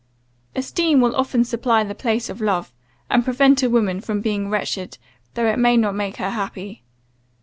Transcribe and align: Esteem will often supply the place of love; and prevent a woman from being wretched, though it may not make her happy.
Esteem 0.55 0.99
will 0.99 1.15
often 1.15 1.43
supply 1.43 1.83
the 1.83 1.93
place 1.93 2.27
of 2.27 2.41
love; 2.41 2.73
and 3.11 3.23
prevent 3.23 3.61
a 3.61 3.69
woman 3.69 4.01
from 4.01 4.19
being 4.19 4.49
wretched, 4.49 4.97
though 5.35 5.45
it 5.45 5.59
may 5.59 5.77
not 5.77 5.93
make 5.93 6.15
her 6.17 6.31
happy. 6.31 6.81